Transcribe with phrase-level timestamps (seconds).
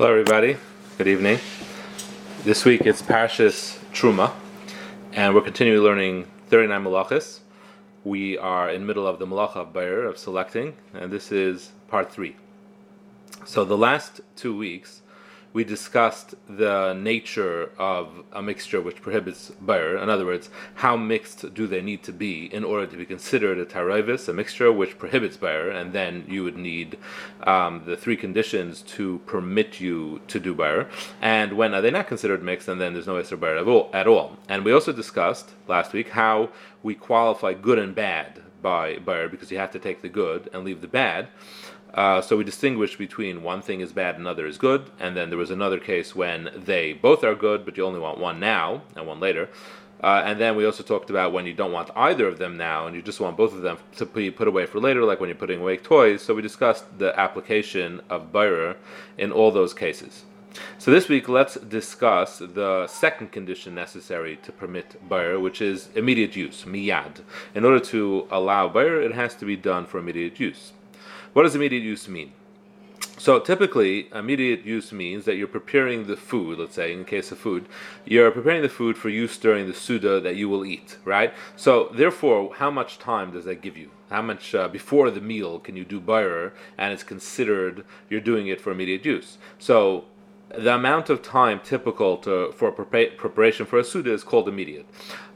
[0.00, 0.56] Hello, everybody.
[0.96, 1.38] Good evening.
[2.42, 4.32] This week it's Parshas Truma,
[5.12, 7.40] and we're continuing learning 39 malachas.
[8.02, 12.36] We are in middle of the malacha Bayer, of selecting, and this is part three.
[13.44, 15.02] So the last two weeks
[15.52, 19.96] we discussed the nature of a mixture which prohibits bayer.
[19.96, 23.58] In other words, how mixed do they need to be in order to be considered
[23.58, 26.98] a taravis, a mixture which prohibits bayer, and then you would need
[27.44, 30.88] um, the three conditions to permit you to do bayer.
[31.20, 33.56] And when are they not considered mixed, and then there's no Isser bayer
[33.92, 34.36] at all.
[34.48, 36.50] And we also discussed last week how
[36.82, 40.64] we qualify good and bad by bayer because you have to take the good and
[40.64, 41.28] leave the bad.
[41.94, 45.28] Uh, so we distinguish between one thing is bad and another is good, and then
[45.28, 48.82] there was another case when they both are good, but you only want one now
[48.96, 49.48] and one later.
[50.02, 52.86] Uh, and then we also talked about when you don't want either of them now
[52.86, 55.28] and you just want both of them to be put away for later, like when
[55.28, 56.22] you're putting away toys.
[56.22, 58.76] So we discussed the application of Bayer
[59.18, 60.24] in all those cases.
[60.78, 66.34] So this week, let's discuss the second condition necessary to permit Bayer, which is immediate
[66.34, 67.20] use, miyad.
[67.54, 70.72] In order to allow Bayer, it has to be done for immediate use.
[71.32, 72.32] What does immediate use mean?
[73.16, 76.58] So typically, immediate use means that you're preparing the food.
[76.58, 77.66] Let's say, in case of food,
[78.04, 81.32] you're preparing the food for use during the suda that you will eat, right?
[81.54, 83.90] So therefore, how much time does that give you?
[84.08, 88.48] How much uh, before the meal can you do bayer, and it's considered you're doing
[88.48, 89.38] it for immediate use?
[89.58, 90.06] So
[90.56, 94.86] the amount of time typical to, for preparation for a suda is called immediate.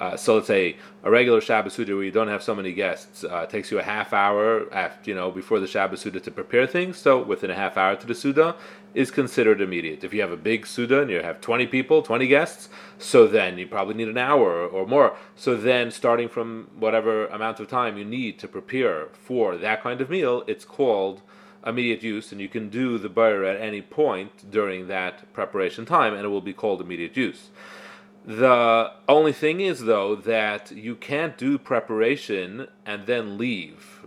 [0.00, 3.24] Uh, so let's say a regular Shabbos Suda where you don't have so many guests
[3.24, 6.66] uh, takes you a half hour after, you know, before the Shabbos Suda to prepare
[6.66, 6.98] things.
[6.98, 8.54] So within a half hour to the Suda
[8.94, 10.04] is considered immediate.
[10.04, 13.58] If you have a big Suda and you have 20 people, 20 guests, so then
[13.58, 15.16] you probably need an hour or more.
[15.34, 20.00] So then starting from whatever amount of time you need to prepare for that kind
[20.00, 21.22] of meal, it's called
[21.66, 26.14] immediate use and you can do the butter at any point during that preparation time
[26.14, 27.50] and it will be called immediate use.
[28.24, 34.06] The only thing is, though, that you can't do preparation and then leave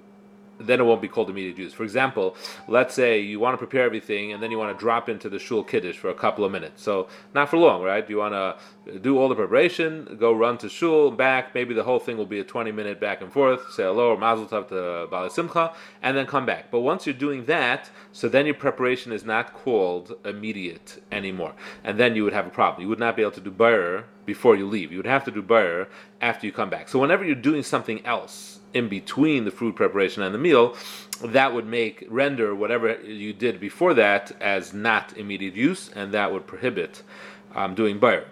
[0.68, 1.74] then it won't be called immediate use.
[1.74, 2.36] For example,
[2.68, 5.40] let's say you want to prepare everything and then you want to drop into the
[5.40, 6.82] shul kiddush for a couple of minutes.
[6.82, 8.08] So not for long, right?
[8.10, 11.54] You want to do all the preparation, go run to shul, back.
[11.54, 13.72] Maybe the whole thing will be a 20 minute back and forth.
[13.74, 16.72] Say hello or mazel tov to baal simcha, and then come back.
[16.72, 22.00] But once you're doing that, so then your preparation is not called immediate anymore, and
[22.00, 22.82] then you would have a problem.
[22.82, 24.92] You would not be able to do bayer before you leave.
[24.92, 25.88] You would have to do bayer
[26.20, 26.90] after you come back.
[26.90, 30.76] So whenever you're doing something else in between the food preparation and the meal,
[31.24, 36.32] that would make render whatever you did before that as not immediate use, and that
[36.32, 37.04] would prohibit
[37.54, 38.28] um, doing bayer.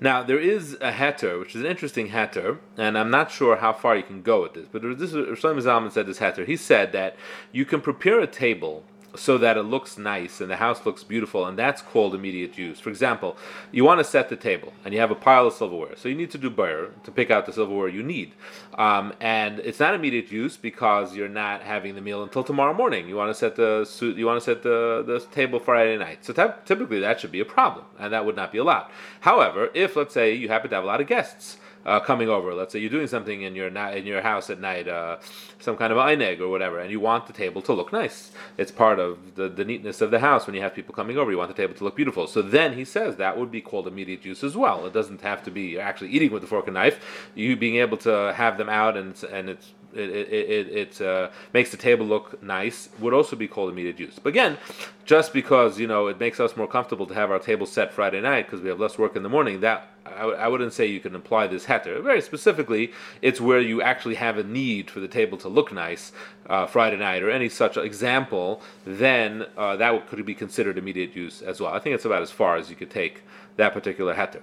[0.00, 3.72] Now there is a heter, which is an interesting heter, and I'm not sure how
[3.72, 4.66] far you can go with this.
[4.70, 6.46] But this Shlomo Zalman said this heter.
[6.46, 7.16] He said that
[7.50, 8.84] you can prepare a table
[9.16, 12.78] so that it looks nice and the house looks beautiful, and that's called immediate use.
[12.80, 13.36] For example,
[13.72, 16.14] you want to set the table and you have a pile of silverware, so you
[16.14, 18.32] need to do bayer to pick out the silverware you need,
[18.78, 23.08] um, and it's not immediate use because you're not having the meal until tomorrow morning.
[23.08, 26.32] You want to set the you want to set the, the table Friday night, so
[26.32, 28.90] t- typically that should be a problem, and that would not be allowed.
[29.20, 32.52] However, if let's say you happen to have a lot of guests uh, coming over.
[32.52, 35.18] Let's say you're doing something in your na- in your house at night, uh,
[35.60, 38.32] some kind of eineg or whatever, and you want the table to look nice.
[38.58, 41.30] It's part of the, the neatness of the house when you have people coming over.
[41.30, 42.26] You want the table to look beautiful.
[42.26, 44.84] So then he says that would be called immediate use as well.
[44.84, 46.98] It doesn't have to be actually eating with the fork and knife.
[47.34, 51.70] You being able to have them out and and it's it, it, it, uh, makes
[51.70, 54.18] the table look nice would also be called immediate use.
[54.22, 54.58] But again,
[55.04, 58.20] just because you know it makes us more comfortable to have our table set Friday
[58.20, 60.86] night because we have less work in the morning, that I w- I wouldn't say
[60.86, 62.02] you can apply this heter.
[62.02, 62.92] Very specifically,
[63.22, 66.12] it's where you actually have a need for the table to look nice
[66.48, 71.42] uh, Friday night or any such example, then uh, that could be considered immediate use
[71.42, 71.72] as well.
[71.72, 73.22] I think it's about as far as you could take
[73.56, 74.42] that particular heter.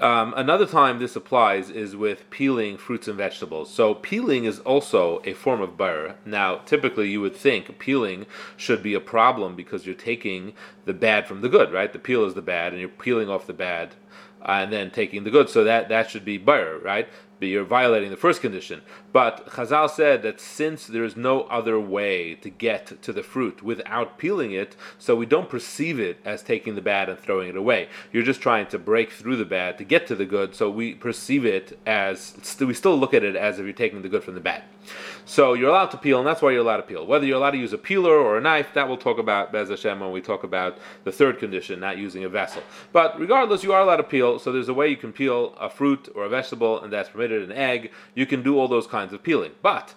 [0.00, 3.72] Um, another time this applies is with peeling fruits and vegetables.
[3.72, 6.14] So peeling is also a form of bayer.
[6.24, 10.52] Now, typically you would think peeling should be a problem because you're taking
[10.84, 11.92] the bad from the good, right?
[11.92, 13.96] The peel is the bad, and you're peeling off the bad
[14.42, 15.48] uh, and then taking the good.
[15.48, 17.08] So that that should be bayer, right?
[17.38, 18.82] But you're violating the first condition.
[19.12, 23.62] But Chazal said that since there is no other way to get to the fruit
[23.62, 27.56] without peeling it, so we don't perceive it as taking the bad and throwing it
[27.56, 27.88] away.
[28.12, 30.94] You're just trying to break through the bad to get to the good, so we
[30.94, 34.34] perceive it as, we still look at it as if you're taking the good from
[34.34, 34.64] the bad.
[35.24, 37.06] So you're allowed to peel, and that's why you're allowed to peel.
[37.06, 39.68] Whether you're allowed to use a peeler or a knife, that we'll talk about Bez
[39.68, 42.62] Hashem when we talk about the third condition, not using a vessel.
[42.92, 44.38] But regardless, you are allowed to peel.
[44.38, 47.27] So there's a way you can peel a fruit or a vegetable, and that's permitted.
[47.32, 49.52] An egg, you can do all those kinds of peeling.
[49.62, 49.94] But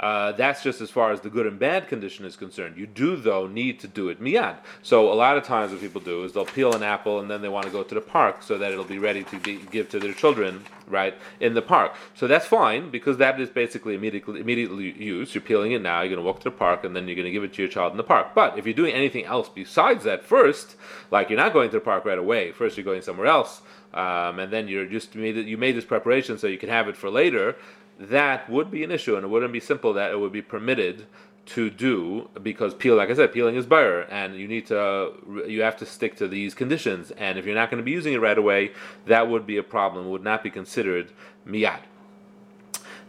[0.00, 2.76] Uh, that's just as far as the good and bad condition is concerned.
[2.76, 4.58] You do, though, need to do it miyad.
[4.82, 7.42] So a lot of times what people do is they'll peel an apple and then
[7.42, 9.88] they want to go to the park so that it'll be ready to be, give
[9.90, 11.94] to their children, right, in the park.
[12.14, 15.34] So that's fine because that is basically immediately immediately use.
[15.34, 16.02] You're peeling it now.
[16.02, 17.62] You're going to walk to the park and then you're going to give it to
[17.62, 18.34] your child in the park.
[18.34, 20.76] But if you're doing anything else besides that first,
[21.10, 22.52] like you're not going to the park right away.
[22.52, 23.62] First, you're going somewhere else,
[23.94, 26.88] um, and then you're just made it, you made this preparation so you can have
[26.88, 27.56] it for later
[27.98, 31.06] that would be an issue, and it wouldn't be simple that it would be permitted
[31.46, 35.12] to do because peel, like I said, peeling is better, and you need to
[35.46, 37.10] you have to stick to these conditions.
[37.12, 38.72] And if you're not going to be using it right away,
[39.06, 40.06] that would be a problem.
[40.06, 41.10] It would not be considered
[41.46, 41.80] miyad.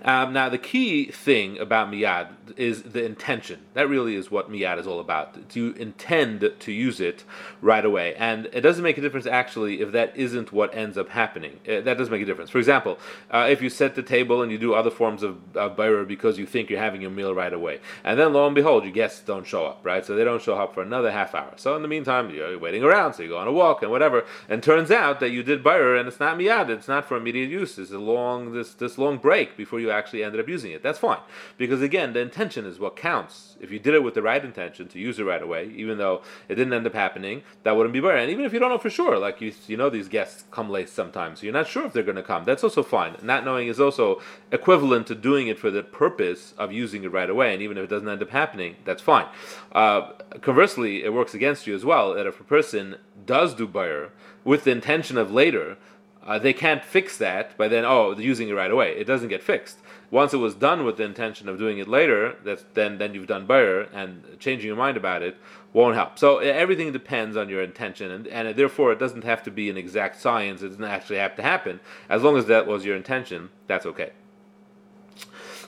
[0.03, 3.59] Um, now, the key thing about miyad is the intention.
[3.73, 5.49] That really is what miyad is all about.
[5.49, 7.23] To intend to use it
[7.61, 8.15] right away.
[8.15, 11.59] And it doesn't make a difference, actually, if that isn't what ends up happening.
[11.67, 12.49] Uh, that does make a difference.
[12.49, 12.97] For example,
[13.31, 15.69] uh, if you set the table and you do other forms of uh,
[16.05, 18.93] because you think you're having your meal right away, and then lo and behold, your
[18.93, 20.05] guests don't show up, right?
[20.05, 21.53] So they don't show up for another half hour.
[21.55, 24.25] So in the meantime, you're waiting around, so you go on a walk and whatever,
[24.47, 27.49] and turns out that you did bayr and it's not miyad, it's not for immediate
[27.49, 27.77] use.
[27.77, 30.81] It's a long, this, this long break before you actually ended up using it.
[30.81, 31.19] That's fine.
[31.57, 33.57] Because again, the intention is what counts.
[33.59, 36.21] If you did it with the right intention to use it right away, even though
[36.47, 38.17] it didn't end up happening, that wouldn't be better.
[38.17, 40.69] And even if you don't know for sure, like you, you know these guests come
[40.69, 42.45] late sometimes, so you're not sure if they're going to come.
[42.45, 43.15] That's also fine.
[43.21, 44.21] Not knowing is also
[44.51, 47.53] equivalent to doing it for the purpose of using it right away.
[47.53, 49.27] And even if it doesn't end up happening, that's fine.
[49.71, 52.95] Uh, conversely, it works against you as well that if a person
[53.25, 54.09] does do bayr
[54.43, 55.77] with the intention of later,
[56.25, 58.95] uh, they can't fix that by then, oh, using it right away.
[58.95, 59.79] It doesn't get fixed.
[60.11, 63.27] Once it was done with the intention of doing it later, that's then then you've
[63.27, 65.37] done better, and changing your mind about it
[65.71, 66.17] won't help.
[66.17, 69.69] So everything depends on your intention, and, and uh, therefore it doesn't have to be
[69.69, 70.63] an exact science.
[70.63, 71.79] It doesn't actually have to happen.
[72.09, 74.11] As long as that was your intention, that's okay.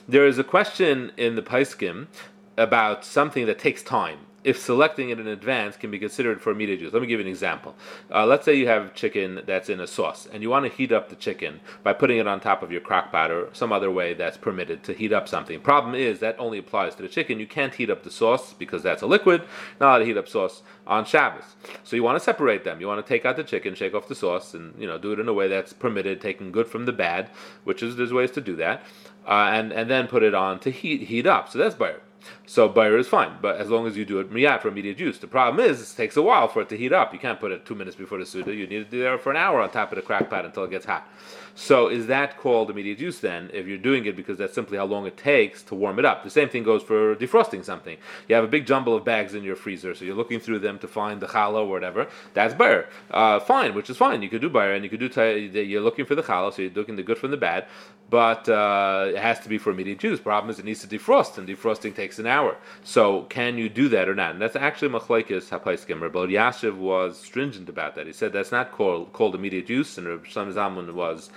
[0.08, 2.08] There is a question in the Paiskim
[2.56, 6.80] about something that takes time if selecting it in advance can be considered for immediate
[6.80, 6.92] use.
[6.92, 7.74] Let me give you an example.
[8.10, 10.92] Uh, let's say you have chicken that's in a sauce, and you want to heat
[10.92, 13.90] up the chicken by putting it on top of your crock pot or some other
[13.90, 15.60] way that's permitted to heat up something.
[15.60, 17.38] Problem is that only applies to the chicken.
[17.38, 19.42] You can't heat up the sauce because that's a liquid.
[19.80, 21.44] Not allowed to heat up sauce on Shabbos.
[21.84, 22.80] So you want to separate them.
[22.80, 25.12] You want to take out the chicken, shake off the sauce, and you know do
[25.12, 27.30] it in a way that's permitted, taking good from the bad,
[27.64, 28.82] which is there's ways to do that,
[29.26, 31.48] uh, and and then put it on to heat heat up.
[31.48, 32.00] So that's bayr.
[32.46, 35.18] So bayr is fine, but as long as you do it miyad for immediate use.
[35.18, 37.12] The problem is it takes a while for it to heat up.
[37.12, 38.54] You can't put it two minutes before the suda.
[38.54, 40.64] You need to do there for an hour on top of the crock pot until
[40.64, 41.06] it gets hot.
[41.54, 43.50] So is that called immediate use then?
[43.52, 46.24] If you're doing it because that's simply how long it takes to warm it up.
[46.24, 47.96] The same thing goes for defrosting something.
[48.28, 50.78] You have a big jumble of bags in your freezer, so you're looking through them
[50.78, 52.08] to find the challah or whatever.
[52.34, 52.86] That's bayr.
[53.10, 54.22] Uh, fine, which is fine.
[54.22, 55.08] You could do bayr and you could do.
[55.08, 57.66] T- you're looking for the challah, so you're looking the good from the bad.
[58.10, 60.20] But uh, it has to be for immediate use.
[60.20, 62.56] Problem is it needs to defrost, and defrosting takes an hour.
[62.84, 64.32] So can you do that or not?
[64.32, 66.00] And that's actually machlekes hapaiskim.
[66.02, 68.06] Rav Elyashiv was stringent about that.
[68.06, 71.30] He said that's not called, called immediate use, and Rabbi Shlomo was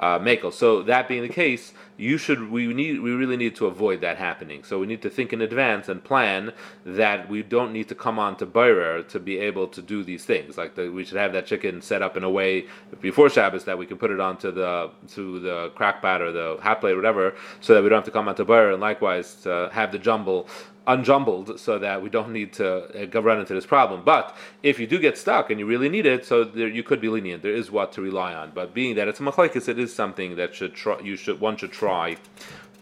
[0.00, 0.52] uh, makel.
[0.52, 4.16] So that being the case, you should we need we really need to avoid that
[4.16, 4.64] happening.
[4.64, 6.52] So we need to think in advance and plan
[6.84, 10.24] that we don't need to come on to Bayer to be able to do these
[10.24, 10.58] things.
[10.58, 12.66] Like the, we should have that chicken set up in a way
[13.00, 16.58] before Shabbos that we can put it onto the to the crock pot or the
[16.60, 18.72] hot plate or whatever, so that we don't have to come on to Bayer.
[18.72, 20.48] And likewise, to have the jumble
[20.86, 24.02] unjumbled so that we don't need to uh, run into this problem.
[24.04, 27.00] But if you do get stuck and you really need it, so there, you could
[27.00, 27.42] be lenient.
[27.42, 28.52] There is what to rely on.
[28.54, 31.56] But being that it's a machlekes, it is something that should try, you should one
[31.56, 32.16] should try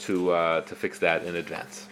[0.07, 1.87] to uh, to fix that in advance.